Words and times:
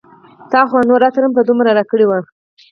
تا 0.51 0.59
خو 0.67 0.75
هغه 0.79 0.87
نور 0.89 1.01
عطر 1.07 1.23
په 1.37 1.41
دومره 1.49 1.69
راکړي 1.77 2.05
و 2.07 2.11